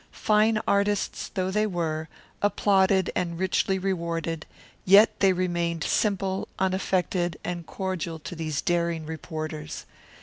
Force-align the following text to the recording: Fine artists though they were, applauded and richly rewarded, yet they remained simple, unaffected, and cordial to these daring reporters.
Fine 0.11 0.59
artists 0.67 1.27
though 1.35 1.51
they 1.51 1.67
were, 1.67 2.09
applauded 2.41 3.11
and 3.15 3.37
richly 3.37 3.77
rewarded, 3.77 4.47
yet 4.83 5.19
they 5.19 5.31
remained 5.31 5.83
simple, 5.83 6.47
unaffected, 6.57 7.37
and 7.43 7.67
cordial 7.67 8.17
to 8.17 8.35
these 8.35 8.63
daring 8.63 9.05
reporters. 9.05 9.85